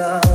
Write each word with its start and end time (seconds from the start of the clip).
stars 0.00 0.29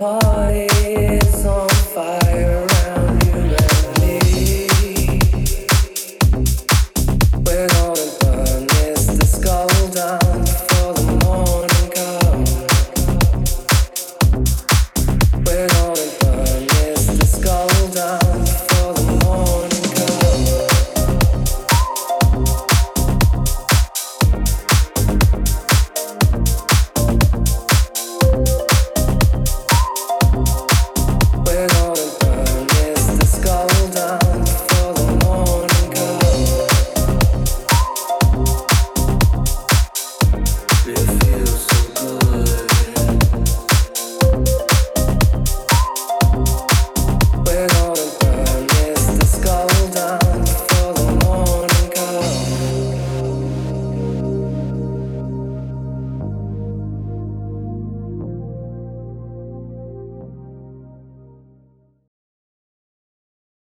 apart 0.00 0.47